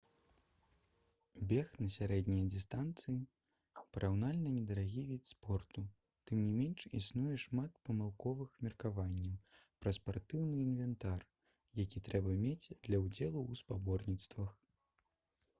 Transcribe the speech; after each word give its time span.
бег 1.49 1.73
на 1.83 1.87
сярэднія 1.95 2.45
дыстанцыі 2.53 3.17
параўнальна 3.97 4.53
недарагі 4.55 5.03
від 5.11 5.29
спорту 5.33 5.83
тым 6.31 6.41
не 6.47 6.55
менш 6.63 6.87
існуе 7.01 7.35
шмат 7.45 7.77
памылковых 7.91 8.57
меркаванняў 8.71 9.37
пра 9.85 9.95
спартыўны 10.01 10.65
інвентар 10.67 11.29
які 11.85 12.05
трэба 12.11 12.37
мець 12.47 12.73
для 12.89 13.05
ўдзелу 13.05 13.47
ў 13.47 13.63
спаборніцтвах 13.63 14.51